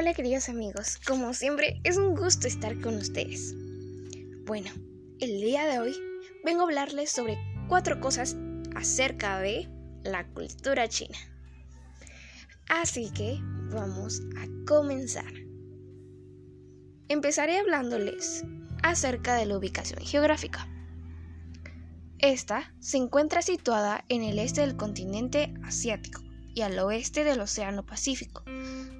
[0.00, 3.54] Hola queridos amigos, como siempre es un gusto estar con ustedes.
[4.46, 4.70] Bueno,
[5.20, 5.94] el día de hoy
[6.42, 7.36] vengo a hablarles sobre
[7.68, 8.34] cuatro cosas
[8.74, 9.68] acerca de
[10.02, 11.18] la cultura china.
[12.70, 13.40] Así que
[13.74, 15.30] vamos a comenzar.
[17.08, 18.42] Empezaré hablándoles
[18.82, 20.66] acerca de la ubicación geográfica.
[22.20, 26.22] Esta se encuentra situada en el este del continente asiático
[26.54, 28.42] y al oeste del Océano Pacífico.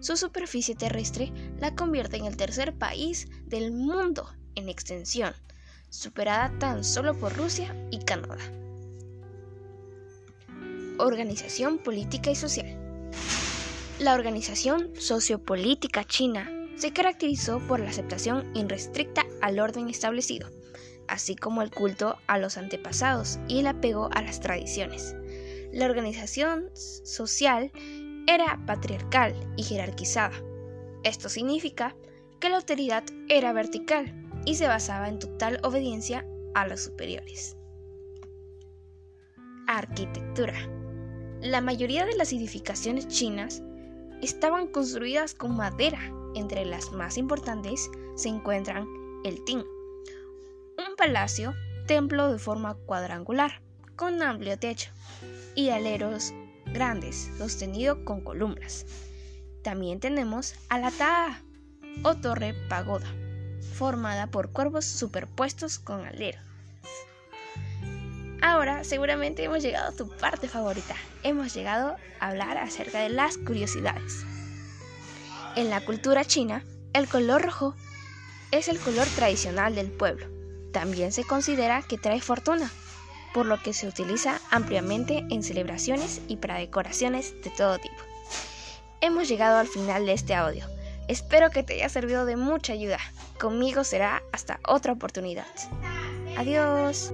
[0.00, 5.34] Su superficie terrestre la convierte en el tercer país del mundo en extensión,
[5.90, 8.38] superada tan solo por Rusia y Canadá.
[10.98, 12.76] Organización política y social.
[13.98, 20.48] La organización sociopolítica china se caracterizó por la aceptación irrestricta al orden establecido,
[21.08, 25.16] así como el culto a los antepasados y el apego a las tradiciones.
[25.72, 27.70] La organización social
[28.26, 30.34] era patriarcal y jerarquizada.
[31.02, 31.96] Esto significa
[32.40, 37.56] que la autoridad era vertical y se basaba en total obediencia a los superiores.
[39.66, 40.54] Arquitectura.
[41.40, 43.62] La mayoría de las edificaciones chinas
[44.22, 46.00] estaban construidas con madera.
[46.34, 48.86] Entre las más importantes se encuentran
[49.24, 49.58] el Ting,
[50.78, 51.54] un palacio,
[51.86, 53.62] templo de forma cuadrangular,
[53.98, 54.90] con amplio techo,
[55.56, 56.32] y aleros
[56.66, 58.86] grandes, sostenido con columnas.
[59.64, 61.42] También tenemos a la Taa,
[62.04, 63.08] o torre pagoda,
[63.74, 66.40] formada por cuervos superpuestos con aleros.
[68.40, 70.94] Ahora seguramente hemos llegado a tu parte favorita.
[71.24, 74.24] Hemos llegado a hablar acerca de las curiosidades.
[75.56, 76.62] En la cultura china,
[76.92, 77.74] el color rojo
[78.52, 80.28] es el color tradicional del pueblo.
[80.72, 82.70] También se considera que trae fortuna,
[83.32, 88.02] por lo que se utiliza ampliamente en celebraciones y para decoraciones de todo tipo.
[89.00, 90.64] Hemos llegado al final de este audio.
[91.08, 92.98] Espero que te haya servido de mucha ayuda.
[93.38, 95.46] Conmigo será hasta otra oportunidad.
[96.36, 97.12] Adiós.